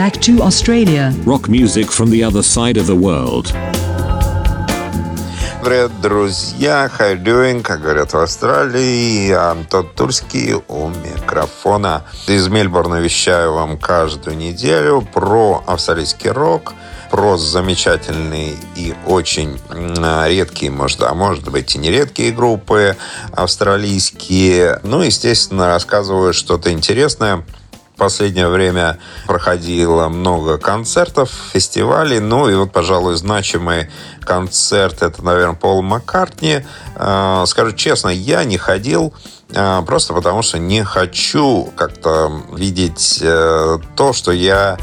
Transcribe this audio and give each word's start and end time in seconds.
back 0.00 0.18
to 0.18 0.40
Australia. 0.40 1.12
Rock 1.26 1.46
music 1.50 1.88
from 1.90 2.08
the 2.08 2.24
other 2.24 2.42
side 2.42 2.78
of 2.78 2.86
the 2.86 2.96
world. 2.96 3.52
Привет, 5.62 5.90
друзья! 6.00 6.90
How 6.98 7.12
you 7.12 7.22
doing? 7.22 7.62
Как 7.62 7.82
говорят 7.82 8.14
в 8.14 8.16
Австралии, 8.16 9.30
Антон 9.30 9.86
Тульский 9.94 10.54
у 10.54 10.88
микрофона. 10.88 12.04
Из 12.26 12.48
Мельбурна 12.48 12.94
вещаю 12.94 13.52
вам 13.52 13.76
каждую 13.76 14.38
неделю 14.38 15.02
про 15.02 15.62
австралийский 15.66 16.30
рок, 16.30 16.72
про 17.10 17.36
замечательные 17.36 18.54
и 18.76 18.94
очень 19.04 19.60
редкие, 20.26 20.70
может, 20.70 21.02
а 21.02 21.12
может 21.12 21.50
быть 21.50 21.74
и 21.74 21.78
нередкие 21.78 22.32
группы 22.32 22.96
австралийские. 23.32 24.80
Ну, 24.82 25.02
естественно, 25.02 25.66
рассказываю 25.66 26.32
что-то 26.32 26.72
интересное 26.72 27.44
последнее 28.00 28.48
время 28.48 28.98
проходило 29.26 30.08
много 30.08 30.56
концертов, 30.56 31.30
фестивалей. 31.52 32.18
Ну 32.18 32.48
и 32.48 32.54
вот, 32.54 32.72
пожалуй, 32.72 33.14
значимый 33.16 33.90
концерт 34.22 35.02
это, 35.02 35.22
наверное, 35.22 35.54
Пол 35.54 35.82
Маккартни. 35.82 36.64
Э, 36.96 37.44
скажу 37.46 37.72
честно, 37.72 38.08
я 38.08 38.44
не 38.44 38.56
ходил 38.56 39.12
э, 39.50 39.82
просто 39.86 40.14
потому, 40.14 40.40
что 40.40 40.58
не 40.58 40.82
хочу 40.82 41.70
как-то 41.76 42.32
видеть 42.52 43.18
э, 43.20 43.78
то, 43.94 44.12
что 44.14 44.32
я 44.32 44.78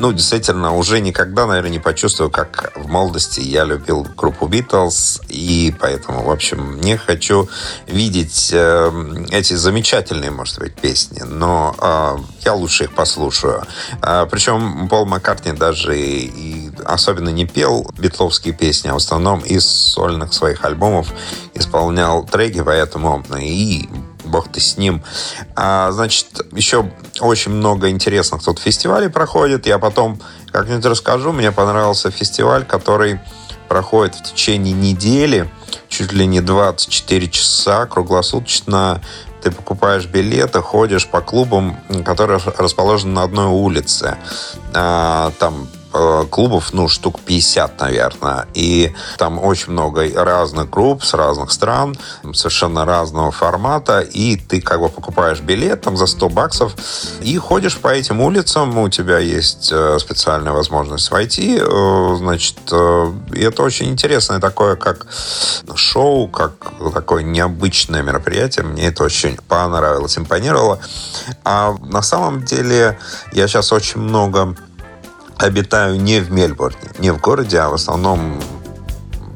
ну, 0.00 0.12
действительно, 0.12 0.74
уже 0.74 1.00
никогда, 1.00 1.46
наверное, 1.46 1.70
не 1.70 1.78
почувствую, 1.78 2.30
как 2.30 2.72
в 2.74 2.88
молодости 2.88 3.40
я 3.40 3.64
любил 3.64 4.06
группу 4.16 4.48
Beatles, 4.48 5.20
и 5.28 5.74
поэтому, 5.78 6.24
в 6.24 6.30
общем, 6.30 6.80
не 6.80 6.96
хочу 6.96 7.48
видеть 7.86 8.50
э, 8.52 8.90
эти 9.30 9.54
замечательные, 9.54 10.30
может 10.30 10.58
быть, 10.58 10.74
песни, 10.74 11.22
но 11.22 11.76
э, 11.78 12.18
я 12.44 12.54
лучше 12.54 12.84
их 12.84 12.94
послушаю. 12.94 13.62
Э, 14.02 14.26
причем 14.30 14.88
Пол 14.88 15.04
Маккартни 15.04 15.52
даже 15.52 15.98
и 15.98 16.70
особенно 16.84 17.28
не 17.28 17.44
пел 17.44 17.90
битловские 17.98 18.54
песни, 18.54 18.88
а 18.88 18.94
в 18.94 18.96
основном 18.96 19.40
из 19.40 19.66
сольных 19.66 20.32
своих 20.32 20.64
альбомов 20.64 21.12
исполнял 21.54 22.24
треки, 22.24 22.62
поэтому 22.62 23.22
и 23.38 23.88
бог 24.30 24.48
ты 24.48 24.60
с 24.60 24.76
ним. 24.76 25.02
А, 25.56 25.90
значит, 25.90 26.26
еще 26.52 26.90
очень 27.20 27.52
много 27.52 27.90
интересных 27.90 28.42
тут 28.42 28.58
фестивалей 28.58 29.08
проходит. 29.08 29.66
Я 29.66 29.78
потом 29.78 30.20
как-нибудь 30.52 30.84
расскажу. 30.84 31.32
Мне 31.32 31.52
понравился 31.52 32.10
фестиваль, 32.10 32.64
который 32.64 33.20
проходит 33.68 34.16
в 34.16 34.22
течение 34.22 34.74
недели, 34.74 35.48
чуть 35.88 36.12
ли 36.12 36.26
не 36.26 36.40
24 36.40 37.28
часа 37.28 37.86
круглосуточно. 37.86 39.02
Ты 39.42 39.50
покупаешь 39.50 40.06
билеты, 40.06 40.60
ходишь 40.60 41.06
по 41.06 41.20
клубам, 41.20 41.78
которые 42.04 42.40
расположены 42.58 43.14
на 43.14 43.22
одной 43.22 43.46
улице. 43.46 44.18
А, 44.74 45.32
там 45.38 45.68
клубов, 46.30 46.72
ну, 46.72 46.88
штук 46.88 47.20
50, 47.20 47.80
наверное. 47.80 48.46
И 48.54 48.94
там 49.18 49.42
очень 49.42 49.72
много 49.72 50.08
разных 50.14 50.70
групп 50.70 51.02
с 51.02 51.14
разных 51.14 51.50
стран, 51.52 51.96
совершенно 52.32 52.84
разного 52.84 53.30
формата. 53.30 54.00
И 54.00 54.36
ты 54.36 54.60
как 54.60 54.80
бы 54.80 54.88
покупаешь 54.88 55.40
билет 55.40 55.82
там 55.82 55.96
за 55.96 56.06
100 56.06 56.28
баксов 56.28 56.74
и 57.20 57.36
ходишь 57.38 57.76
по 57.76 57.88
этим 57.88 58.20
улицам. 58.20 58.78
У 58.78 58.88
тебя 58.88 59.18
есть 59.18 59.70
э, 59.72 59.98
специальная 59.98 60.52
возможность 60.52 61.10
войти. 61.10 61.58
Э, 61.60 62.16
значит, 62.18 62.58
это 62.66 63.62
очень 63.62 63.88
интересное 63.88 64.40
такое, 64.40 64.76
как 64.76 65.06
шоу, 65.74 66.28
как 66.28 66.52
такое 66.94 67.22
необычное 67.22 68.02
мероприятие. 68.02 68.64
Мне 68.64 68.86
это 68.86 69.04
очень 69.04 69.36
понравилось, 69.48 70.18
импонировало. 70.18 70.80
А 71.44 71.74
на 71.82 72.02
самом 72.02 72.44
деле 72.44 72.98
я 73.32 73.48
сейчас 73.48 73.72
очень 73.72 74.00
много 74.00 74.56
обитаю 75.40 76.00
не 76.00 76.20
в 76.20 76.30
Мельбурне, 76.30 76.90
не 76.98 77.10
в 77.10 77.20
городе, 77.20 77.58
а 77.58 77.70
в 77.70 77.74
основном 77.74 78.40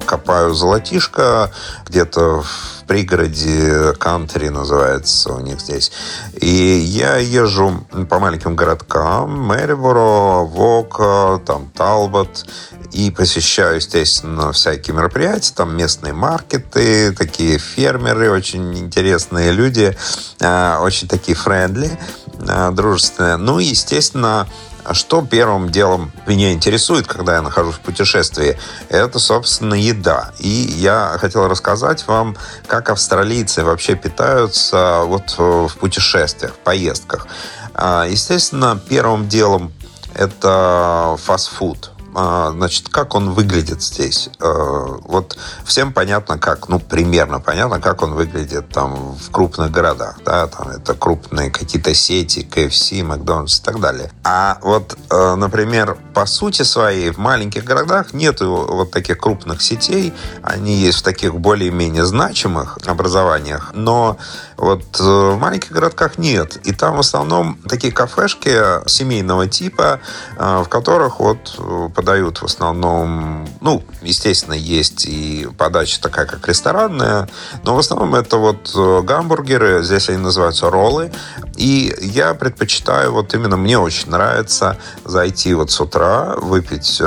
копаю 0.04 0.52
золотишко 0.52 1.50
где-то 1.86 2.42
в 2.42 2.84
пригороде 2.86 3.94
Кантри 3.98 4.48
называется 4.48 5.32
у 5.32 5.40
них 5.40 5.60
здесь. 5.60 5.90
И 6.38 6.46
я 6.46 7.16
езжу 7.16 7.86
по 8.10 8.18
маленьким 8.18 8.54
городкам 8.54 9.46
Мэриборо, 9.46 10.44
Вока, 10.44 11.40
там 11.46 11.70
Талбот 11.74 12.44
и 12.92 13.10
посещаю, 13.10 13.76
естественно, 13.76 14.52
всякие 14.52 14.94
мероприятия, 14.94 15.54
там 15.54 15.74
местные 15.74 16.12
маркеты, 16.12 17.12
такие 17.12 17.58
фермеры, 17.58 18.30
очень 18.30 18.78
интересные 18.78 19.52
люди, 19.52 19.96
а, 20.40 20.80
очень 20.82 21.08
такие 21.08 21.34
френдли, 21.34 21.98
а, 22.46 22.70
дружественные. 22.70 23.38
Ну, 23.38 23.58
естественно, 23.58 24.42
а 24.42 24.46
что 24.92 25.22
первым 25.22 25.70
делом 25.70 26.12
меня 26.26 26.52
интересует, 26.52 27.06
когда 27.06 27.36
я 27.36 27.42
нахожусь 27.42 27.76
в 27.76 27.80
путешествии, 27.80 28.58
это, 28.88 29.18
собственно, 29.18 29.74
еда. 29.74 30.32
И 30.38 30.48
я 30.48 31.16
хотел 31.18 31.48
рассказать 31.48 32.06
вам, 32.06 32.36
как 32.66 32.90
австралийцы 32.90 33.64
вообще 33.64 33.94
питаются 33.94 35.02
вот 35.06 35.36
в 35.38 35.76
путешествиях, 35.78 36.52
в 36.52 36.58
поездках. 36.58 37.26
А, 37.74 38.06
естественно, 38.06 38.78
первым 38.88 39.28
делом 39.28 39.72
это 40.14 41.16
фастфуд. 41.24 41.93
А, 42.14 42.52
значит, 42.52 42.88
как 42.88 43.14
он 43.14 43.30
выглядит 43.30 43.82
здесь? 43.82 44.30
А, 44.40 44.98
вот 45.04 45.36
всем 45.64 45.92
понятно, 45.92 46.38
как, 46.38 46.68
ну, 46.68 46.78
примерно 46.78 47.40
понятно, 47.40 47.80
как 47.80 48.02
он 48.02 48.14
выглядит 48.14 48.68
там 48.68 49.16
в 49.16 49.30
крупных 49.30 49.70
городах, 49.70 50.18
да, 50.24 50.46
там 50.46 50.68
это 50.68 50.94
крупные 50.94 51.50
какие-то 51.50 51.92
сети, 51.94 52.48
KFC, 52.50 53.02
Макдональдс 53.02 53.60
и 53.60 53.62
так 53.62 53.80
далее. 53.80 54.12
А 54.22 54.58
вот, 54.62 54.96
а, 55.10 55.34
например, 55.36 55.98
по 56.14 56.26
сути 56.26 56.62
своей 56.62 57.10
в 57.10 57.18
маленьких 57.18 57.64
городах 57.64 58.12
нет 58.12 58.40
вот 58.40 58.90
таких 58.90 59.18
крупных 59.18 59.60
сетей, 59.62 60.14
они 60.42 60.76
есть 60.76 60.98
в 60.98 61.02
таких 61.02 61.34
более-менее 61.34 62.04
значимых 62.04 62.78
образованиях, 62.86 63.72
но 63.74 64.16
вот 64.56 64.82
э, 65.00 65.02
в 65.02 65.38
маленьких 65.38 65.72
городках 65.72 66.18
нет. 66.18 66.56
И 66.64 66.72
там 66.72 66.96
в 66.96 67.00
основном 67.00 67.58
такие 67.68 67.92
кафешки 67.92 68.88
семейного 68.88 69.46
типа, 69.46 70.00
в 70.36 70.66
которых 70.68 71.20
вот 71.20 71.56
э, 71.58 71.88
подают 71.94 72.42
в 72.42 72.44
основном, 72.44 73.48
ну, 73.60 73.82
естественно, 74.02 74.54
есть 74.54 75.06
и 75.06 75.48
подача 75.58 76.00
такая, 76.00 76.26
как 76.26 76.46
ресторанная, 76.48 77.28
но 77.64 77.74
в 77.74 77.78
основном 77.78 78.14
это 78.14 78.36
вот 78.36 78.72
э, 78.74 79.02
гамбургеры, 79.02 79.82
здесь 79.82 80.08
они 80.08 80.18
называются 80.18 80.70
роллы, 80.70 81.12
и 81.56 81.94
я 82.00 82.34
предпочитаю, 82.34 83.12
вот 83.12 83.34
именно 83.34 83.56
мне 83.56 83.78
очень 83.78 84.10
нравится 84.10 84.76
зайти 85.04 85.54
вот 85.54 85.70
с 85.70 85.80
утра, 85.80 86.34
выпить 86.36 86.98
э, 87.00 87.04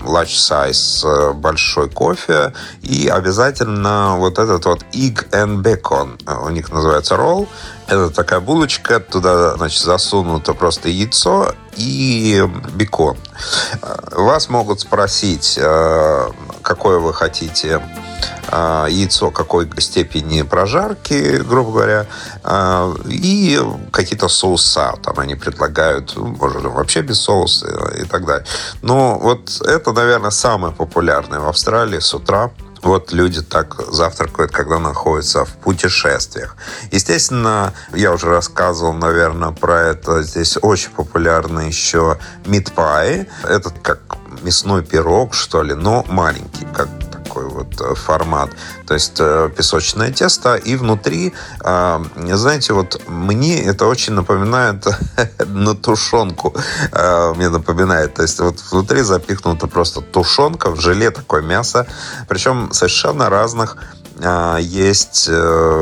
large 0.00 0.36
size 0.36 1.06
э, 1.06 1.32
большой 1.32 1.88
кофе 1.88 2.52
и 2.82 3.08
обязательно 3.08 4.16
вот 4.18 4.38
этот 4.38 4.64
вот 4.66 4.84
egg 4.92 5.28
and 5.30 5.62
bacon, 5.62 6.18
у 6.44 6.50
них 6.50 6.70
называется 6.70 6.83
ролл, 7.10 7.48
это 7.86 8.10
такая 8.10 8.40
булочка, 8.40 9.00
туда, 9.00 9.56
значит, 9.56 9.82
засунуто 9.82 10.54
просто 10.54 10.88
яйцо 10.88 11.54
и 11.76 12.42
бекон. 12.74 13.16
Вас 14.12 14.48
могут 14.48 14.80
спросить, 14.80 15.58
э, 15.60 16.30
какое 16.62 16.98
вы 16.98 17.12
хотите 17.12 17.82
э, 18.50 18.86
яйцо, 18.88 19.30
какой 19.30 19.68
степени 19.80 20.42
прожарки, 20.42 21.38
грубо 21.42 21.72
говоря, 21.72 22.06
э, 22.42 22.94
и 23.06 23.60
какие-то 23.92 24.28
соуса 24.28 24.94
там 25.02 25.18
они 25.18 25.34
предлагают, 25.34 26.14
ну, 26.16 26.26
может, 26.26 26.62
вообще 26.62 27.02
без 27.02 27.20
соуса 27.20 27.66
и 28.00 28.04
так 28.04 28.24
далее. 28.24 28.46
Но 28.80 29.18
вот 29.18 29.60
это, 29.60 29.92
наверное, 29.92 30.30
самое 30.30 30.72
популярное 30.72 31.40
в 31.40 31.48
Австралии 31.48 31.98
с 31.98 32.14
утра– 32.14 32.50
вот 32.84 33.12
люди 33.12 33.42
так 33.42 33.80
завтракают, 33.90 34.52
когда 34.52 34.78
находятся 34.78 35.44
в 35.44 35.52
путешествиях. 35.54 36.56
Естественно, 36.92 37.72
я 37.94 38.12
уже 38.12 38.28
рассказывал, 38.28 38.92
наверное, 38.92 39.50
про 39.50 39.82
это. 39.82 40.22
Здесь 40.22 40.58
очень 40.60 40.90
популярны 40.90 41.60
еще 41.60 42.18
мидпаи. 42.46 43.26
Это 43.42 43.70
как 43.70 44.00
мясной 44.42 44.84
пирог, 44.84 45.34
что 45.34 45.62
ли, 45.62 45.74
но 45.74 46.04
маленький, 46.08 46.66
как 46.74 46.88
такой 47.34 47.48
вот 47.48 47.80
э, 47.80 47.94
формат. 47.94 48.50
То 48.86 48.94
есть 48.94 49.16
э, 49.18 49.50
песочное 49.56 50.10
тесто, 50.12 50.54
и 50.54 50.76
внутри, 50.76 51.32
э, 51.64 52.04
знаете, 52.36 52.72
вот 52.72 53.00
мне 53.08 53.62
это 53.64 53.86
очень 53.86 54.14
напоминает 54.14 54.86
на 55.46 55.74
тушенку. 55.74 56.54
Мне 57.36 57.48
напоминает. 57.48 58.14
То 58.14 58.22
есть 58.22 58.40
вот 58.40 58.60
внутри 58.70 59.02
запихнута 59.02 59.66
просто 59.66 60.00
тушенка 60.00 60.70
в 60.70 60.80
желе, 60.80 61.10
такое 61.10 61.42
мясо. 61.42 61.86
Причем 62.28 62.72
совершенно 62.72 63.28
разных 63.28 63.76
есть 64.60 65.30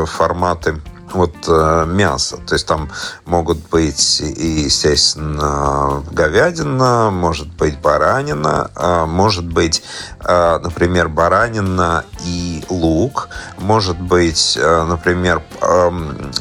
форматы 0.06 0.80
вот 1.14 1.34
э, 1.48 1.84
мясо. 1.86 2.38
То 2.46 2.54
есть 2.54 2.66
там 2.66 2.90
могут 3.24 3.58
быть 3.70 4.20
и, 4.20 4.62
естественно, 4.64 6.02
говядина, 6.10 7.10
может 7.10 7.48
быть 7.54 7.78
баранина, 7.78 8.70
э, 8.74 9.04
может 9.06 9.44
быть, 9.44 9.82
э, 10.20 10.58
например, 10.58 11.08
баранина 11.08 12.04
и 12.24 12.64
лук, 12.68 13.28
может 13.58 14.00
быть, 14.00 14.58
э, 14.60 14.84
например, 14.84 15.42
э, 15.60 15.90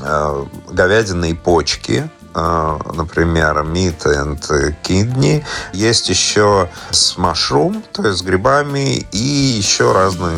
э, 0.03 0.45
говядина 0.71 1.25
и 1.25 1.33
почки, 1.33 2.09
например, 2.33 3.59
meat 3.59 4.03
and 4.05 4.75
kidney. 4.83 5.43
Есть 5.73 6.09
еще 6.09 6.69
с 6.91 7.17
mushroom, 7.17 7.83
то 7.91 8.05
есть 8.05 8.19
с 8.19 8.21
грибами, 8.21 9.05
и 9.11 9.17
еще 9.17 9.91
разные 9.91 10.37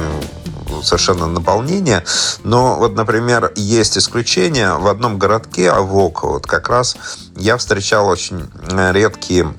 совершенно 0.82 1.28
наполнение. 1.28 2.04
Но 2.44 2.78
вот, 2.78 2.96
например, 2.96 3.52
есть 3.56 3.98
исключения. 3.98 4.74
В 4.74 4.88
одном 4.88 5.20
городке, 5.20 5.70
Авока, 5.70 6.28
вот 6.28 6.48
как 6.48 6.70
раз 6.70 6.98
я 7.36 7.58
встречал 7.58 8.08
очень 8.08 8.46
редкие 8.92 9.54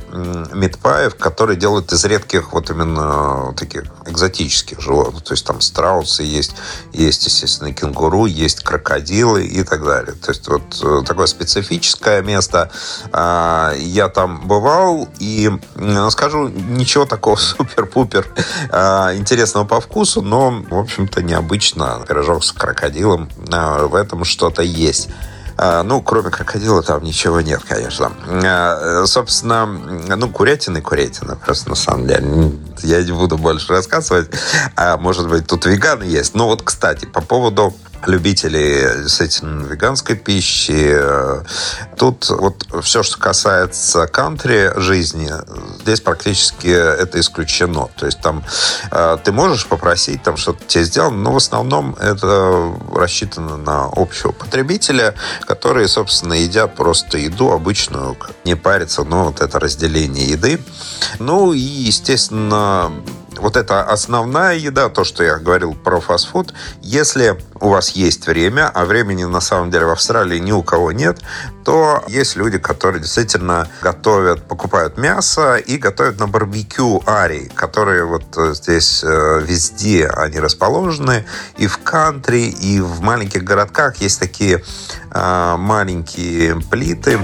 медпаев, 0.53 1.17
которые 1.17 1.57
делают 1.57 1.93
из 1.93 2.05
редких 2.05 2.53
вот 2.53 2.71
именно 2.71 3.53
таких 3.57 3.85
экзотических 4.07 4.81
животных. 4.81 5.25
То 5.25 5.33
есть 5.33 5.45
там 5.45 5.61
страусы 5.61 6.23
есть, 6.23 6.55
есть, 6.93 7.27
естественно, 7.27 7.73
кенгуру, 7.73 8.27
есть 8.27 8.61
крокодилы 8.61 9.45
и 9.45 9.63
так 9.65 9.85
далее. 9.85 10.15
То 10.15 10.31
есть 10.31 10.47
вот 10.49 10.63
э, 10.83 11.03
такое 11.05 11.27
специфическое 11.27 12.23
место. 12.23 12.71
А, 13.13 13.73
я 13.77 14.09
там 14.09 14.47
бывал 14.47 15.09
и 15.19 15.51
скажу, 16.11 16.49
ничего 16.49 17.07
такого 17.07 17.37
супер-пупер 17.37 18.27
а, 18.71 19.15
интересного 19.15 19.65
по 19.65 19.81
вкусу, 19.81 20.23
но, 20.23 20.51
в 20.51 20.79
общем-то, 20.79 21.23
необычно. 21.23 22.05
Пирожок 22.07 22.45
с 22.45 22.53
крокодилом, 22.53 23.29
а, 23.51 23.87
в 23.87 23.95
этом 23.95 24.25
что-то 24.25 24.63
есть. 24.63 25.09
Ну, 25.57 26.03
кроме 26.03 26.31
крокодила 26.31 26.83
там 26.83 27.05
ничего 27.05 27.41
нет, 27.41 27.63
конечно. 27.67 28.13
Собственно, 29.07 29.67
ну, 29.67 30.29
курятина 30.29 30.79
и 30.79 30.81
курятина. 30.81 31.37
Просто 31.37 31.69
на 31.69 31.77
самом 31.77 32.07
деле 32.07 32.53
я 32.83 33.03
не 33.03 33.13
буду 33.13 33.39
больше 33.39 33.73
рассказывать. 33.73 34.31
А 34.77 34.97
может 34.97 35.29
быть, 35.29 35.47
тут 35.47 35.67
веганы 35.67 36.05
есть. 36.05 36.35
Ну, 36.35 36.47
вот, 36.47 36.63
кстати, 36.63 37.05
по 37.07 37.21
поводу 37.21 37.75
любителей 38.07 39.03
действительно 39.03 39.65
веганской 39.65 40.17
пищи. 40.17 40.97
Тут 41.97 42.29
вот 42.29 42.67
все, 42.83 43.03
что 43.03 43.19
касается 43.19 44.07
кантри 44.07 44.73
жизни, 44.77 45.31
здесь 45.83 46.01
практически 46.01 46.69
это 46.69 47.21
исключено. 47.21 47.89
То 47.97 48.07
есть 48.07 48.21
там 48.21 48.45
э, 48.91 49.19
ты 49.23 49.33
можешь 49.33 49.67
попросить 49.67 50.23
там 50.23 50.37
что-то 50.37 50.65
тебе 50.67 50.85
сделано, 50.85 51.17
но 51.17 51.33
в 51.33 51.37
основном 51.37 51.95
это 51.95 52.75
рассчитано 52.95 53.57
на 53.57 53.85
общего 53.85 54.33
потребителя, 54.33 55.15
которые, 55.47 55.89
собственно, 55.89 56.35
едят 56.35 56.75
просто 56.75 57.19
еду 57.19 57.53
обычную, 57.53 58.17
не 58.45 58.57
парятся, 58.57 59.05
но 59.05 59.25
вот 59.25 59.41
это 59.41 59.59
разделение 59.61 60.27
еды. 60.27 60.61
Ну 61.19 61.53
и, 61.53 61.59
естественно, 61.59 62.93
вот 63.39 63.57
это 63.57 63.83
основная 63.83 64.57
еда, 64.57 64.89
то, 64.89 65.05
что 65.05 65.25
я 65.25 65.37
говорил 65.37 65.75
про 65.75 66.01
фастфуд. 66.01 66.55
Если 66.81 67.37
у 67.61 67.69
вас 67.69 67.91
есть 67.91 68.27
время, 68.27 68.71
а 68.73 68.85
времени 68.85 69.25
на 69.25 69.41
самом 69.41 69.71
деле 69.71 69.87
в 69.87 69.91
Австралии 69.91 70.39
ни 70.39 70.53
у 70.53 70.63
кого 70.63 70.93
нет, 70.93 71.19
то 71.65 72.05
есть 72.09 72.37
люди, 72.37 72.59
которые 72.59 73.01
действительно 73.01 73.69
готовят, 73.83 74.43
покупают 74.47 74.99
мясо 74.99 75.57
и 75.57 75.79
готовят 75.79 76.19
на 76.19 76.27
барбекю 76.27 77.03
ари, 77.07 77.51
которые 77.55 78.05
вот 78.05 78.25
э, 78.37 78.53
здесь 78.55 79.03
э, 79.03 79.41
везде 79.43 80.07
они 80.09 80.41
расположены, 80.41 81.25
и 81.57 81.67
в 81.67 81.79
кантри, 81.79 82.49
и 82.49 82.81
в 82.81 83.01
маленьких 83.01 83.43
городках 83.45 83.97
есть 83.97 84.21
такие 84.21 84.63
э, 85.11 85.57
маленькие 85.57 86.61
плиты, 86.61 87.19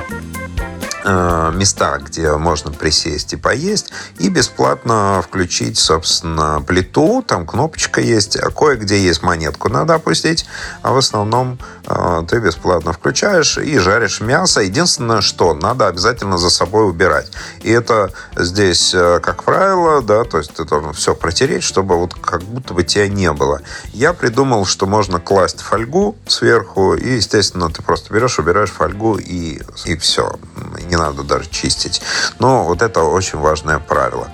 места, 1.05 1.99
где 1.99 2.37
можно 2.37 2.70
присесть 2.70 3.32
и 3.32 3.37
поесть, 3.37 3.91
и 4.19 4.29
бесплатно 4.29 5.23
включить, 5.26 5.79
собственно, 5.79 6.62
плиту, 6.67 7.23
там 7.26 7.47
кнопочка 7.47 8.00
есть, 8.00 8.38
кое-где 8.56 8.99
есть 8.99 9.23
монетку 9.23 9.69
надо 9.69 9.94
опустить, 9.94 10.47
а 10.82 10.93
в 10.93 10.99
основном 10.99 11.58
э, 11.87 12.23
ты 12.29 12.41
бесплатно 12.41 12.93
включаешь 12.93 13.58
и 13.58 13.79
жаришь 13.79 14.20
мясо. 14.20 14.61
Единственное, 14.61 15.20
что 15.20 15.55
надо 15.55 15.88
обязательно 15.88 16.38
за 16.38 16.50
собой 16.50 16.88
убирать. 16.88 17.31
И 17.62 17.70
это 17.70 18.12
здесь, 18.37 18.94
э, 18.94 19.20
как 19.23 19.44
правило, 19.44 20.03
да, 20.03 20.25
то 20.25 20.38
есть 20.38 20.55
ты 20.55 20.64
должен 20.64 20.93
все 20.93 21.14
протереть, 21.14 21.62
чтобы 21.62 21.96
вот 21.96 22.14
как 22.14 22.43
будто 22.43 22.75
бы 22.75 22.82
тебя 22.85 23.08
не 23.08 23.32
было. 23.32 23.61
Я 23.93 24.12
придумал, 24.12 24.64
что 24.67 24.87
можно 24.87 25.20
класть 25.20 25.61
фольгу 25.61 26.17
сверху, 26.26 26.94
и, 26.94 27.17
естественно, 27.17 27.70
ты 27.70 27.82
просто 27.82 28.12
берешь, 28.12 28.38
убираешь 28.38 28.70
фольгу, 28.70 29.17
и, 29.17 29.61
и 29.85 29.96
все 29.96 30.32
не 30.90 30.96
надо 30.96 31.22
даже 31.22 31.48
чистить. 31.48 32.02
Но 32.38 32.64
вот 32.64 32.82
это 32.82 33.02
очень 33.02 33.38
важное 33.38 33.78
правило. 33.78 34.28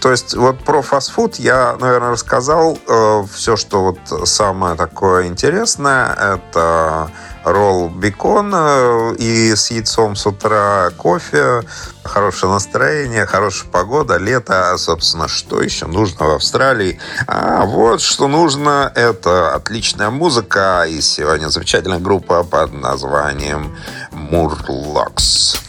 То 0.00 0.10
есть 0.10 0.34
вот 0.34 0.58
про 0.60 0.82
фастфуд 0.82 1.36
я, 1.36 1.76
наверное, 1.80 2.10
рассказал. 2.10 2.78
Э, 2.86 3.24
все, 3.32 3.56
что 3.56 3.82
вот 3.82 4.28
самое 4.28 4.76
такое 4.76 5.26
интересное, 5.26 6.12
это 6.12 7.10
ролл 7.44 7.88
бекон 7.88 8.52
э, 8.54 9.14
и 9.18 9.54
с 9.54 9.70
яйцом 9.70 10.16
с 10.16 10.26
утра 10.26 10.90
кофе, 10.96 11.62
хорошее 12.04 12.52
настроение, 12.52 13.26
хорошая 13.26 13.70
погода, 13.70 14.16
лето, 14.16 14.72
а, 14.72 14.78
собственно, 14.78 15.28
что 15.28 15.60
еще 15.62 15.86
нужно 15.86 16.26
в 16.26 16.34
Австралии? 16.34 16.98
А 17.26 17.64
вот 17.64 18.00
что 18.00 18.28
нужно, 18.28 18.92
это 18.94 19.54
отличная 19.54 20.10
музыка, 20.10 20.86
и 20.88 21.00
сегодня 21.00 21.48
замечательная 21.48 21.98
группа 21.98 22.44
под 22.44 22.72
названием 22.72 23.76
Мурлокс. 24.12 25.67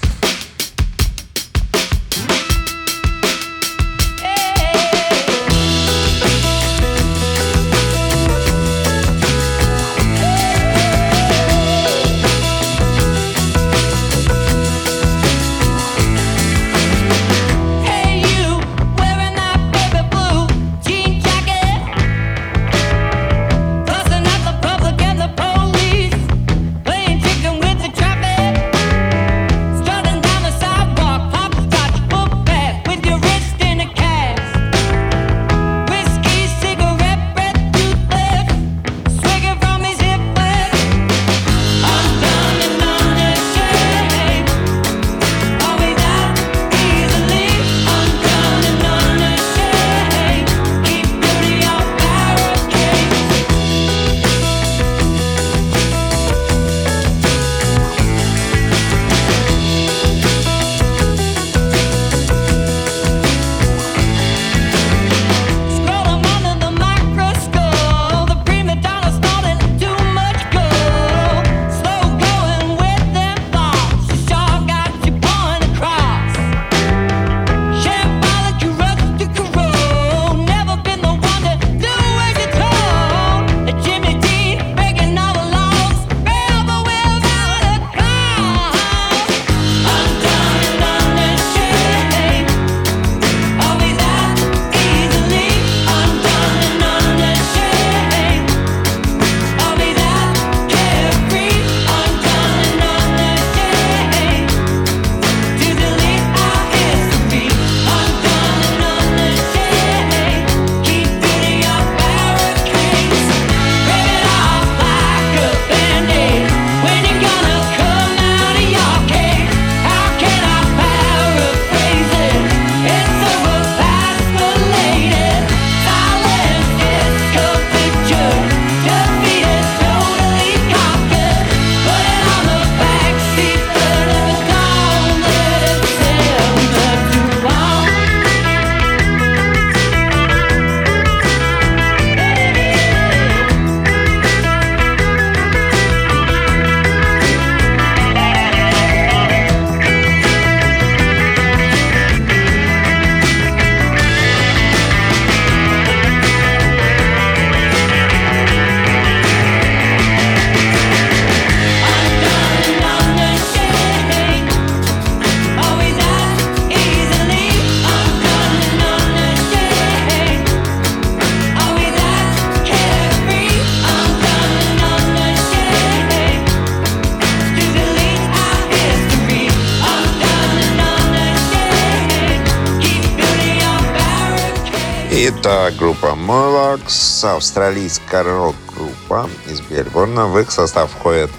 Morlocks, 187.19 187.35
австралийская 187.35 188.23
рок-группа 188.23 189.29
из 189.49 189.61
Мельбурна. 189.69 190.27
В 190.27 190.39
их 190.39 190.51
состав 190.51 190.91
входит 190.91 191.29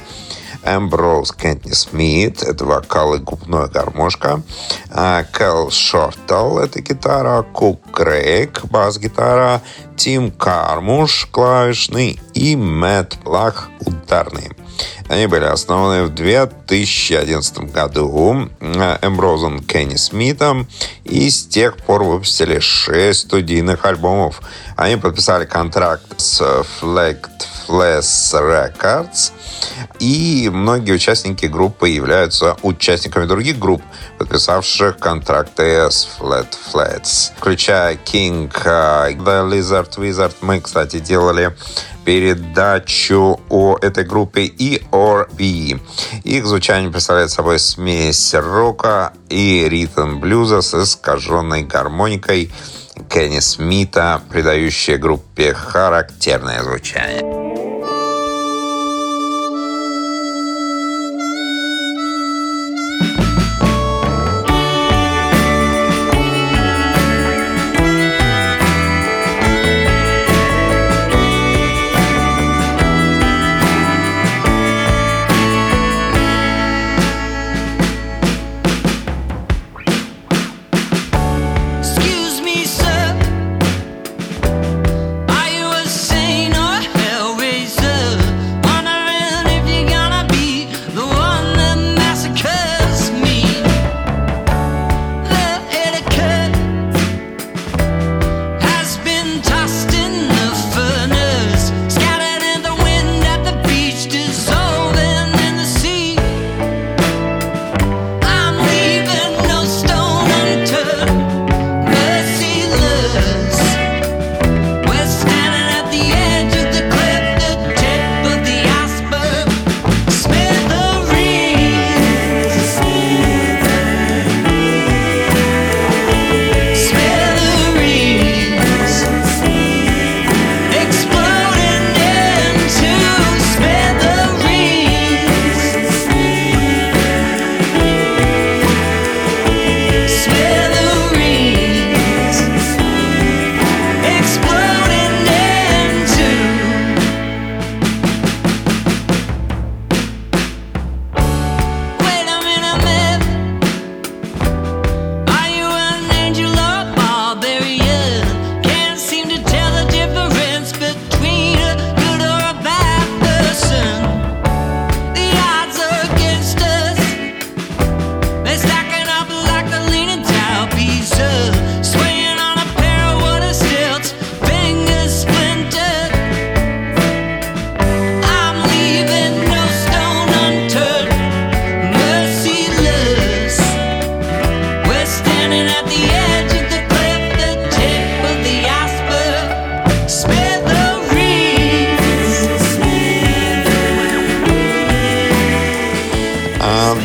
Эмброуз 0.64 1.32
Кентни 1.32 1.72
Смит, 1.72 2.42
это 2.42 2.64
вокал 2.64 3.14
и 3.14 3.18
губная 3.18 3.66
гармошка. 3.66 4.42
Кэл 5.32 5.70
Шортал, 5.70 6.58
это 6.58 6.80
гитара. 6.80 7.42
Кук 7.42 7.80
Крейг, 7.92 8.64
бас-гитара. 8.66 9.62
Тим 9.96 10.30
Кармуш, 10.30 11.28
клавишный. 11.30 12.20
И 12.34 12.56
Мэтт 12.56 13.18
Блах, 13.22 13.70
ударный. 13.80 14.50
Они 15.10 15.26
были 15.26 15.44
основаны 15.44 16.04
в 16.04 16.14
2011 16.14 17.72
году 17.72 18.48
Эмброзом 18.60 19.58
Кенни 19.58 19.96
Смитом 19.96 20.68
и 21.02 21.28
с 21.28 21.44
тех 21.46 21.76
пор 21.78 22.04
выпустили 22.04 22.60
6 22.60 23.18
студийных 23.18 23.84
альбомов. 23.84 24.40
Они 24.76 24.94
подписали 24.96 25.46
контракт 25.46 26.20
с 26.20 26.40
Flagged 26.80 27.42
Flash 27.70 28.32
Records, 28.34 29.32
и 30.00 30.50
многие 30.52 30.92
участники 30.92 31.46
группы 31.46 31.88
являются 31.88 32.56
участниками 32.62 33.26
других 33.26 33.58
групп, 33.58 33.82
подписавших 34.18 34.98
контракты 34.98 35.88
с 35.88 36.08
Flat 36.18 36.48
Flats, 36.72 37.30
включая 37.38 37.94
King, 37.94 38.50
uh, 38.64 39.16
The 39.16 39.48
Lizard 39.48 39.96
Wizard. 39.98 40.34
Мы, 40.40 40.60
кстати, 40.60 40.98
делали 40.98 41.54
передачу 42.04 43.40
о 43.48 43.78
этой 43.80 44.04
группе 44.04 44.42
и 44.42 44.82
R&B. 44.90 45.78
Их 46.24 46.46
звучание 46.46 46.90
представляет 46.90 47.30
собой 47.30 47.60
смесь 47.60 48.34
рока 48.34 49.12
и 49.28 49.68
ритм 49.68 50.18
блюза 50.18 50.62
с 50.62 50.74
искаженной 50.74 51.62
гармоникой 51.62 52.50
Кенни 53.08 53.38
Смита, 53.38 54.20
придающая 54.28 54.98
группе 54.98 55.54
характерное 55.54 56.62
звучание. 56.62 57.49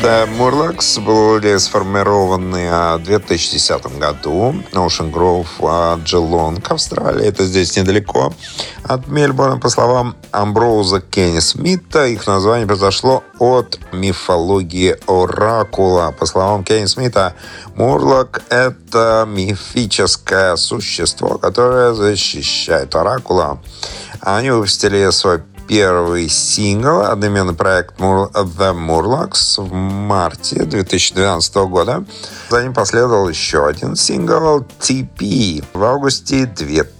Murlocs 0.03 0.99
были 0.99 1.57
сформированы 1.57 2.97
в 2.97 3.03
2010 3.03 3.97
году 3.97 4.55
Ocean 4.73 5.11
Grove, 5.11 6.03
Джелонг, 6.03 6.71
Австралия. 6.71 7.27
Это 7.27 7.45
здесь 7.45 7.75
недалеко 7.77 8.33
от 8.83 9.07
Мельбурна. 9.07 9.57
По 9.57 9.69
словам 9.69 10.15
Амброуза 10.31 11.01
Кенни 11.01 11.39
Смита, 11.39 12.05
их 12.05 12.27
название 12.27 12.67
произошло 12.67 13.23
от 13.39 13.79
мифологии 13.91 14.97
Оракула. 15.07 16.13
По 16.17 16.25
словам 16.25 16.63
Кенни 16.63 16.85
Смита, 16.85 17.33
Мурлок— 17.75 18.41
это 18.49 19.25
мифическое 19.27 20.55
существо, 20.55 21.37
которое 21.37 21.93
защищает 21.93 22.95
Оракула. 22.95 23.59
Они 24.21 24.51
выпустили 24.51 25.09
свой 25.11 25.41
первый 25.67 26.29
сингл, 26.29 27.01
одноименный 27.01 27.53
проект 27.53 28.00
The 28.00 28.74
Murlocs 28.74 29.62
в 29.62 29.74
марте 29.74 30.63
2012 30.63 31.55
года. 31.55 32.03
За 32.50 32.63
ним 32.63 32.74
последовал 32.74 33.29
еще 33.29 33.67
один 33.67 33.95
сингл 33.95 34.65
TP 34.79 35.63
в 35.74 35.84
августе 35.84 36.45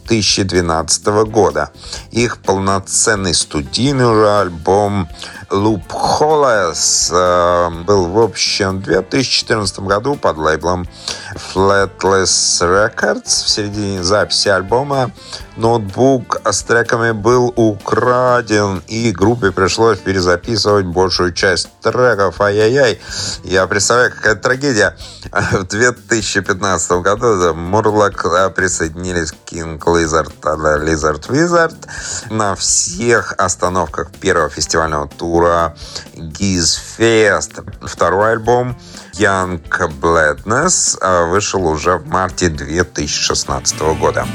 2012 0.05 1.05
года. 1.27 1.71
Их 2.12 2.38
полноценный 2.38 3.33
студийный 3.33 4.05
уже 4.05 4.39
альбом 4.39 5.07
Loop 5.50 5.83
Holes 5.89 7.12
э, 7.12 7.83
был 7.83 8.19
общем 8.19 8.79
в 8.79 8.83
2014 8.83 9.79
году 9.79 10.15
под 10.15 10.38
лейблом 10.38 10.88
Flatless 11.35 12.62
Records. 12.62 13.45
В 13.45 13.50
середине 13.50 14.03
записи 14.03 14.50
альбома 14.50 15.12
ноутбук 15.55 16.41
с 16.43 16.63
треками 16.63 17.12
был 17.12 17.53
украден, 17.55 18.83
и 18.88 19.12
группе 19.12 19.51
пришлось 19.51 20.00
перезаписывать 20.00 20.85
большую 20.85 21.33
часть 21.33 21.69
треков. 21.81 22.41
Ай-яй-яй, 22.41 23.00
я 23.43 23.67
представляю, 23.67 24.12
какая 24.12 24.35
трагедия. 24.35 24.97
В 25.31 25.63
2015 25.63 26.91
году 27.01 27.53
Мурлок 27.53 28.25
присоединились 28.55 29.31
к 29.31 29.35
King 29.45 29.79
Lizard, 29.95 30.31
Lizard 30.41 31.27
Wizard 31.29 31.75
на 32.29 32.55
всех 32.55 33.33
остановках 33.37 34.11
первого 34.11 34.49
фестивального 34.49 35.07
тура 35.07 35.75
Giz 36.15 36.77
Fest. 36.97 37.63
Второй 37.81 38.33
альбом 38.33 38.77
Young 39.13 39.61
Bladness 40.01 40.97
вышел 41.29 41.65
уже 41.65 41.97
в 41.97 42.07
марте 42.07 42.49
2016 42.49 43.79
года. 43.99 44.25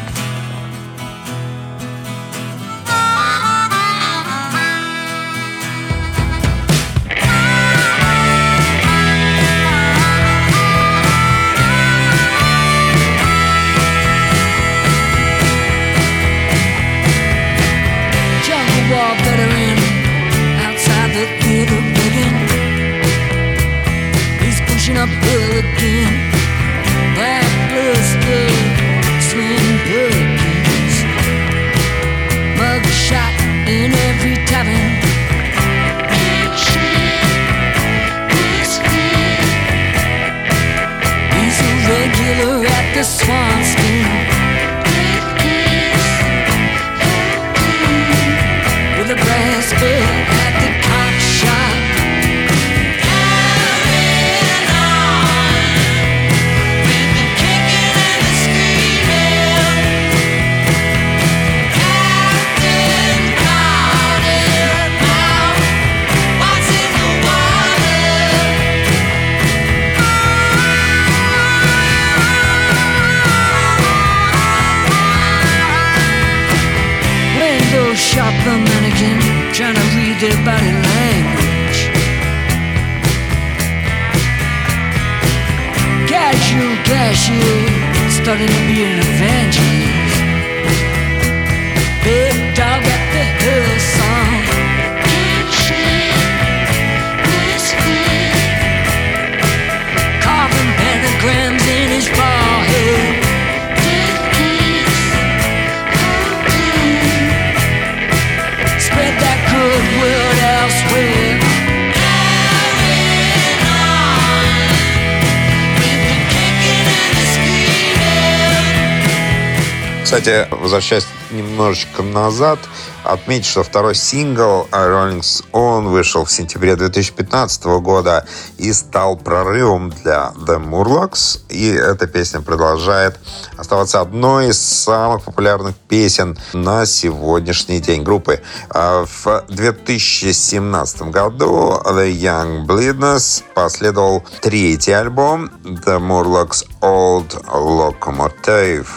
Кстати, 120.11 120.49
возвращаясь 120.51 121.07
немножечко 121.31 122.03
назад, 122.03 122.59
отметить, 123.05 123.47
что 123.47 123.63
второй 123.63 123.95
сингл 123.95 124.67
Rolling 124.73 125.23
On 125.53 125.87
вышел 125.87 126.25
в 126.25 126.33
сентябре 126.33 126.75
2015 126.75 127.65
года 127.81 128.27
и 128.59 128.73
стал 128.73 129.17
прорывом 129.17 129.91
для 129.91 130.33
The 130.35 130.59
Murlocs. 130.59 131.43
И 131.49 131.69
эта 131.71 132.09
песня 132.09 132.41
продолжает 132.41 133.21
оставаться 133.57 134.01
одной 134.01 134.49
из 134.49 134.59
самых 134.59 135.23
популярных 135.23 135.77
песен 135.77 136.37
на 136.53 136.87
сегодняшний 136.87 137.79
день 137.79 138.03
группы. 138.03 138.43
А 138.69 139.05
в 139.05 139.45
2017 139.49 141.03
году 141.03 141.81
The 141.85 142.13
Young 142.13 142.67
Bleedness 142.67 143.45
последовал 143.55 144.25
третий 144.41 144.91
альбом 144.91 145.53
The 145.63 146.01
Murlocs 146.01 146.67
Old 146.81 147.41
Locomotive 147.47 148.89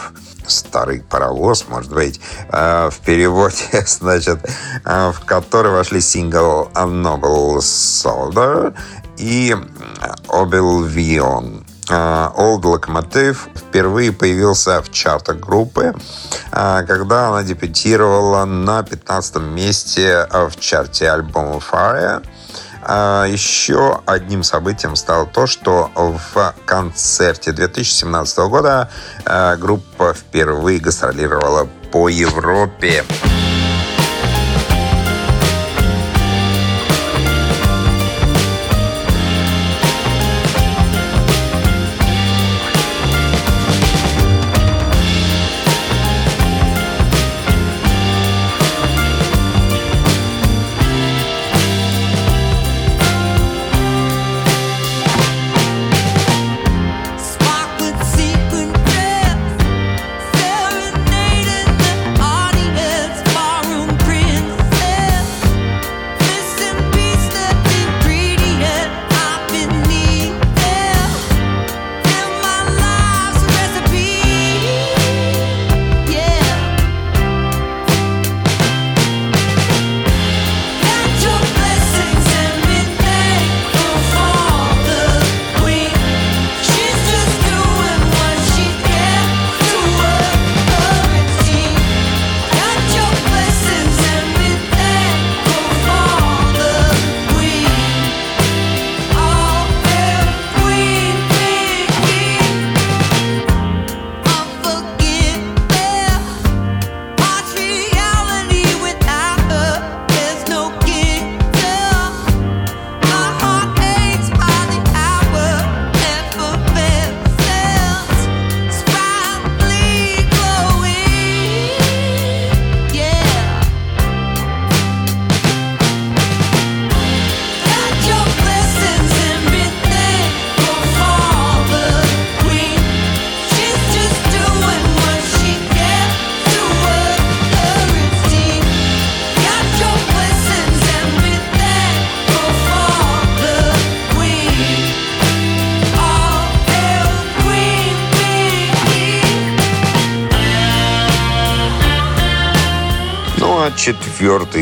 старый 0.46 1.02
паровоз, 1.02 1.66
может 1.68 1.92
быть, 1.92 2.20
э, 2.50 2.90
в 2.90 2.98
переводе, 3.00 3.56
значит, 3.86 4.38
э, 4.84 5.12
в 5.12 5.20
который 5.24 5.72
вошли 5.72 6.00
сингл 6.00 6.70
Noble 6.74 7.58
Soldier 7.58 8.74
и. 9.16 9.56
Э, 11.90 12.30
Old 12.36 12.62
Locomotive 12.62 13.36
впервые 13.54 14.10
появился 14.10 14.80
в 14.80 14.90
чартах 14.90 15.36
группы, 15.38 15.94
когда 16.50 17.28
она 17.28 17.42
дебютировала 17.42 18.46
на 18.46 18.82
15 18.82 19.36
месте 19.36 20.26
в 20.30 20.58
чарте 20.58 21.10
альбома 21.10 21.60
Fire. 21.60 22.24
А 22.86 23.24
еще 23.26 24.00
одним 24.06 24.42
событием 24.42 24.96
стало 24.96 25.26
то, 25.26 25.46
что 25.46 25.90
в 25.94 26.54
концерте 26.66 27.52
2017 27.52 28.38
года 28.48 28.90
а, 29.24 29.56
группа 29.56 30.12
впервые 30.12 30.80
гастролировала 30.80 31.68
по 31.90 32.08
Европе. 32.08 33.04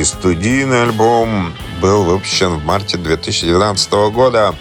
Четвертый 0.03 0.05
студийный 0.05 0.83
альбом 0.83 1.55
был 1.81 2.05
выпущен 2.05 2.59
в 2.59 2.65
марте 2.65 2.99
2019 2.99 3.93
года. 4.13 4.55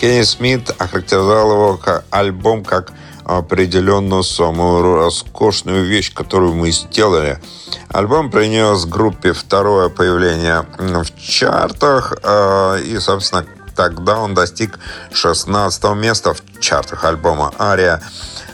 Кенни 0.00 0.22
Смит 0.22 0.70
охарактеризовал 0.78 1.50
его 1.52 1.76
как 1.76 2.04
альбом 2.10 2.64
как 2.64 2.92
определенно 3.24 4.22
самую 4.22 4.96
роскошную 4.96 5.84
вещь, 5.84 6.12
которую 6.12 6.54
мы 6.54 6.70
сделали. 6.70 7.40
Альбом 7.88 8.30
принес 8.30 8.84
группе 8.84 9.32
второе 9.32 9.88
появление 9.88 10.64
в 10.78 11.20
чартах 11.20 12.14
э, 12.22 12.82
и, 12.84 12.98
собственно, 12.98 13.44
Тогда 13.76 14.18
он 14.18 14.32
достиг 14.34 14.78
16 15.12 15.84
места 15.96 16.32
в 16.32 16.40
чартах 16.60 17.04
альбома 17.04 17.52
«Ария». 17.60 18.00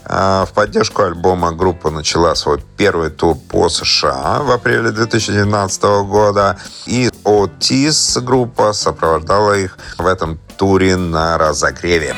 А, 0.05 0.45
в 0.45 0.53
поддержку 0.53 1.03
альбома 1.03 1.53
группа 1.53 1.91
начала 1.91 2.35
свой 2.35 2.61
первый 2.77 3.11
тур 3.11 3.37
по 3.37 3.69
США 3.69 4.41
в 4.43 4.51
апреле 4.51 4.91
2019 4.91 5.83
года. 6.07 6.59
И 6.87 7.11
Otis 7.25 8.21
группа 8.21 8.73
сопровождала 8.73 9.59
их 9.59 9.79
в 9.99 10.07
этом 10.07 10.39
туре 10.57 10.97
на 10.97 11.39
разогреве. 11.39 12.15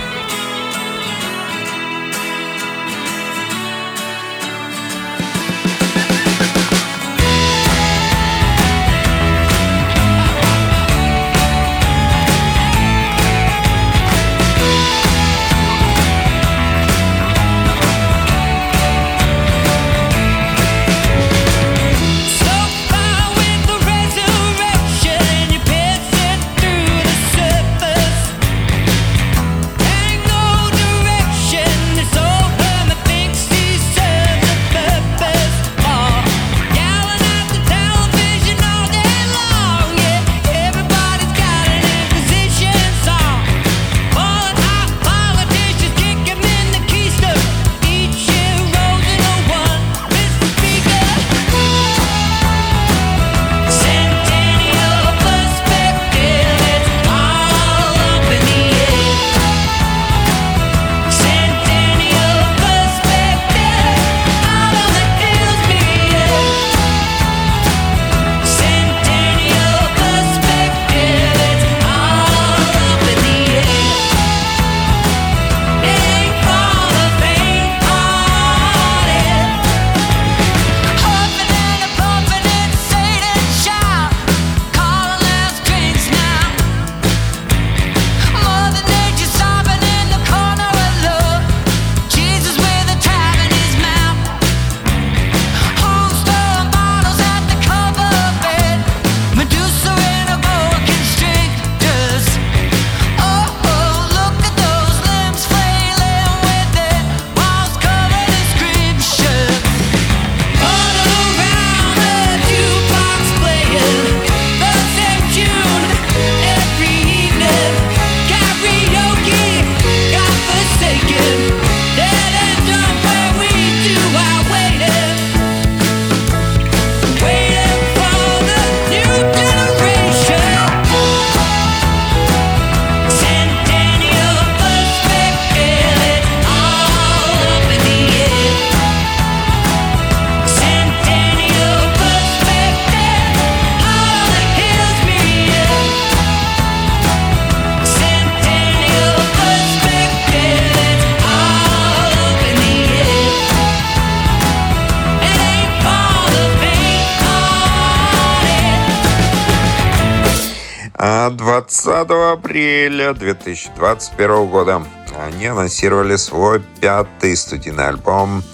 Апреля 162.54 163.14
2021 163.14 164.48
года 164.48 164.86
они 165.18 165.46
анонсировали 165.46 166.14
свой 166.14 166.62
пятый 166.80 167.36
студийный 167.36 167.88
альбом 167.88 168.44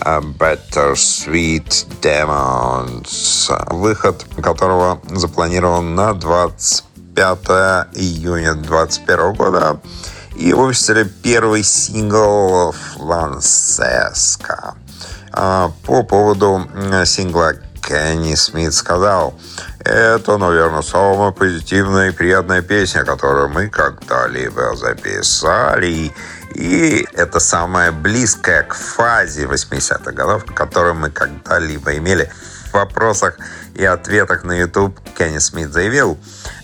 Better 0.00 0.94
Sweet 0.94 1.86
Demons, 2.02 3.48
выход 3.72 4.26
которого 4.42 5.00
запланирован 5.08 5.94
на 5.94 6.14
25 6.14 7.38
июня 7.94 8.54
2021 8.54 9.32
года. 9.34 9.80
И 10.36 10.52
выпустили 10.52 11.04
первый 11.04 11.62
сингл 11.62 12.72
«Флансеска». 12.72 14.74
А, 15.32 15.70
по 15.86 16.02
поводу 16.02 16.66
сингла 17.04 17.54
Кенни 17.88 18.34
Смит 18.34 18.74
сказал, 18.74 19.34
это, 19.80 20.36
наверное, 20.36 20.82
самая 20.82 21.30
позитивная 21.30 22.10
и 22.10 22.12
приятная 22.12 22.60
песня, 22.60 23.02
которую 23.02 23.48
мы 23.48 23.68
когда-либо 23.68 24.76
записали. 24.76 26.12
И 26.54 27.06
это 27.14 27.40
самая 27.40 27.90
близкая 27.90 28.64
к 28.64 28.74
фазе 28.74 29.44
80-х 29.44 30.12
годов, 30.12 30.44
которую 30.54 30.96
мы 30.96 31.10
когда-либо 31.10 31.96
имели 31.96 32.30
вопросах 32.72 33.36
и 33.74 33.84
ответах 33.84 34.44
на 34.44 34.52
YouTube 34.52 34.98
Кенни 35.16 35.38
Смит 35.38 35.72
заявил, 35.72 36.18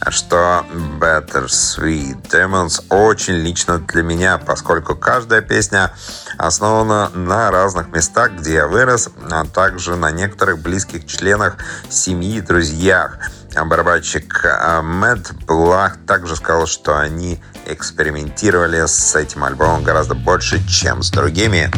что 0.08 0.64
Better 1.00 1.46
Sweet 1.46 2.28
Demons 2.30 2.84
очень 2.90 3.34
лично 3.34 3.78
для 3.78 4.02
меня, 4.02 4.38
поскольку 4.38 4.96
каждая 4.96 5.40
песня 5.40 5.92
основана 6.38 7.10
на 7.14 7.50
разных 7.50 7.88
местах, 7.88 8.32
где 8.32 8.54
я 8.54 8.66
вырос, 8.66 9.08
а 9.30 9.44
также 9.44 9.96
на 9.96 10.10
некоторых 10.10 10.58
близких 10.58 11.06
членах 11.06 11.56
семьи 11.88 12.38
и 12.38 12.40
друзьях. 12.40 13.18
Барабанщик 13.54 14.44
Мэтт 14.82 15.32
Блах 15.46 15.98
также 16.08 16.34
сказал, 16.34 16.66
что 16.66 16.98
они 16.98 17.40
экспериментировали 17.66 18.84
с 18.84 19.14
этим 19.14 19.44
альбомом 19.44 19.84
гораздо 19.84 20.14
больше, 20.16 20.60
чем 20.66 21.02
с 21.02 21.10
другими. 21.10 21.70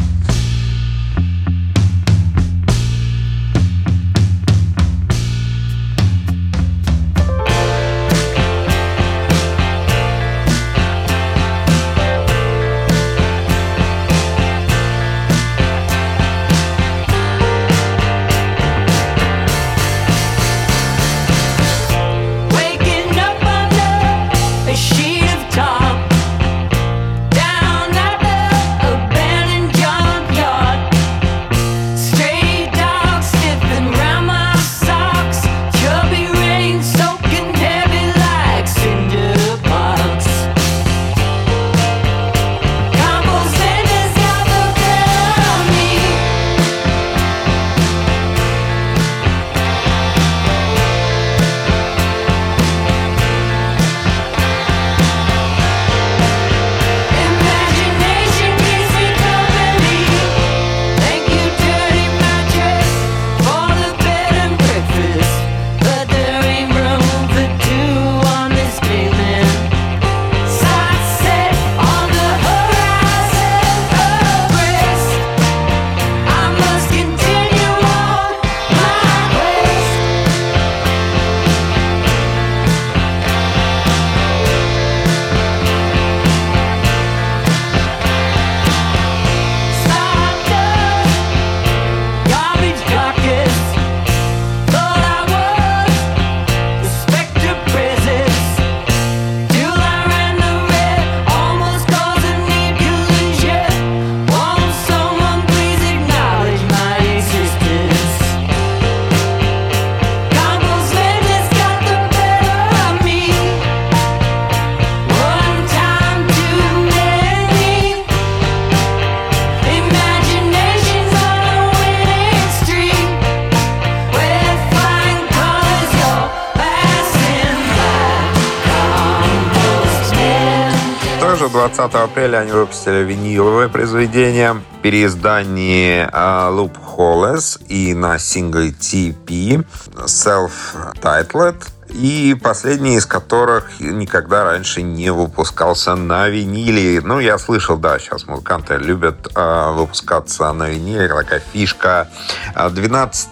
Они 132.39 132.51
выпустили 132.51 133.03
виниловое 133.03 133.67
произведение 133.67 134.61
переиздании 134.81 136.07
Loop 136.11 136.75
Hollis 136.97 137.61
и 137.67 137.93
на 137.93 138.17
сингле 138.17 138.69
TP 138.69 139.65
Self-Titled 139.95 141.76
и 141.89 142.37
последний 142.41 142.95
из 142.95 143.05
которых 143.05 143.79
никогда 143.79 144.43
раньше 144.43 144.81
не 144.81 145.11
выпускался 145.11 145.95
на 145.95 146.27
виниле. 146.27 147.01
Ну, 147.01 147.19
я 147.19 147.37
слышал, 147.37 147.77
да, 147.77 147.99
сейчас 147.99 148.27
музыканты 148.27 148.75
любят 148.75 149.27
э, 149.35 149.71
выпускаться 149.71 150.51
на 150.53 150.69
виниле, 150.69 151.07
такая 151.07 151.39
фишка. 151.39 152.09
12 152.55 153.29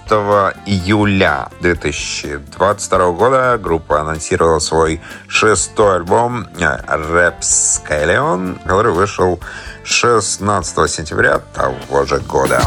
июля 0.66 1.50
2022 1.62 3.12
года 3.12 3.60
группа 3.62 4.02
анонсировала 4.02 4.60
свой 4.60 5.02
шестой 5.28 5.98
альбом 5.98 6.48
Rapscallion, 6.56 8.62
который 8.64 8.94
вышел 8.94 9.40
16 9.84 10.90
сентября 10.90 11.40
того 11.54 12.06
же 12.06 12.20
года. 12.20 12.62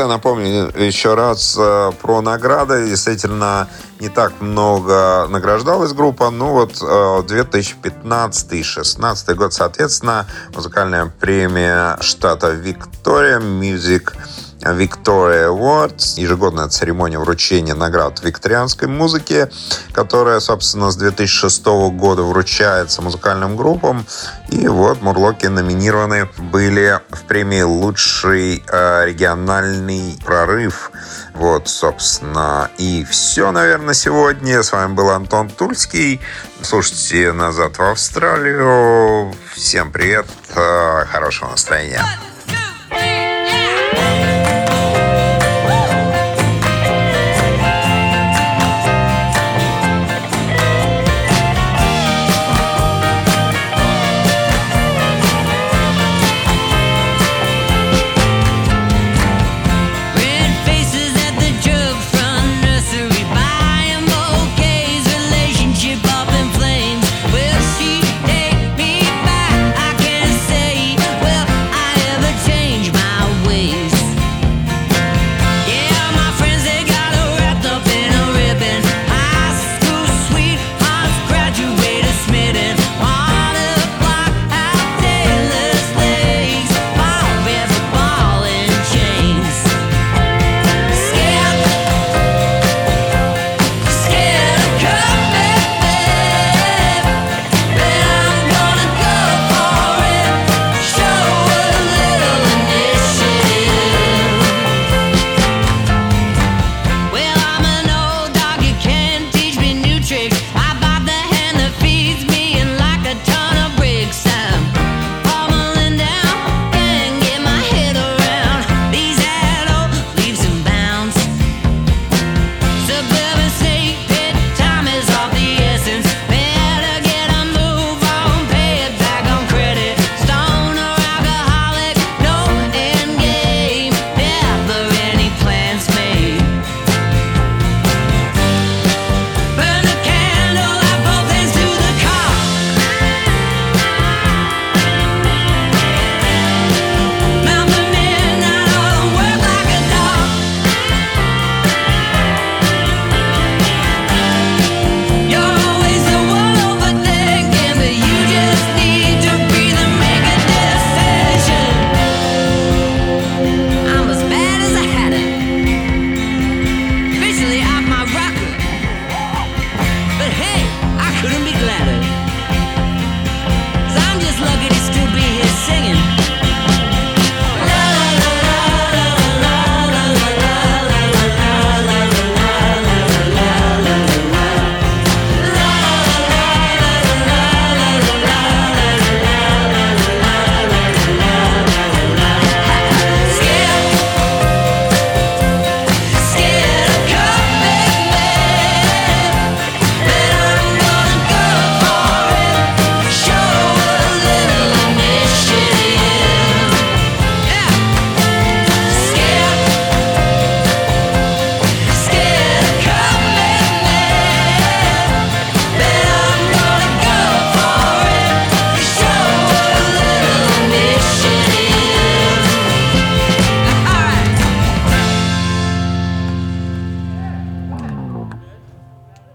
Конце 0.00 0.06
напомню 0.06 0.72
еще 0.76 1.14
раз 1.14 1.56
э, 1.58 1.90
про 2.00 2.22
награды. 2.22 2.86
Действительно, 2.86 3.68
не 4.00 4.08
так 4.08 4.32
много 4.40 5.26
награждалась 5.28 5.92
группа. 5.92 6.30
Ну 6.30 6.52
вот 6.52 7.26
2015 7.26 8.44
и 8.46 8.48
2016 8.48 9.36
год, 9.36 9.52
соответственно, 9.52 10.26
музыкальная 10.54 11.12
премия 11.20 11.98
штата 12.00 12.50
Виктория 12.50 13.40
Music 13.40 14.12
Victoria 14.62 15.48
Awards, 15.48 16.20
ежегодная 16.20 16.68
церемония 16.68 17.18
вручения 17.18 17.74
наград 17.74 18.22
викторианской 18.22 18.88
музыки, 18.88 19.48
которая, 19.92 20.40
собственно, 20.40 20.90
с 20.90 20.96
2006 20.96 21.64
года 21.92 22.22
вручается 22.22 23.02
музыкальным 23.02 23.56
группам. 23.56 24.06
И 24.48 24.68
вот 24.68 25.00
Мурлоки 25.02 25.46
номинированы 25.46 26.28
были 26.38 27.00
в 27.10 27.22
премии 27.22 27.62
«Лучший 27.62 28.62
э, 28.66 29.06
региональный 29.06 30.18
прорыв». 30.24 30.90
Вот, 31.34 31.68
собственно, 31.68 32.70
и 32.76 33.04
все, 33.08 33.52
наверное, 33.52 33.94
сегодня. 33.94 34.62
С 34.62 34.72
вами 34.72 34.92
был 34.92 35.10
Антон 35.10 35.48
Тульский. 35.48 36.20
Слушайте 36.60 37.32
«Назад 37.32 37.78
в 37.78 37.82
Австралию». 37.82 39.34
Всем 39.54 39.90
привет, 39.90 40.26
э, 40.54 41.04
хорошего 41.06 41.50
настроения. 41.50 42.04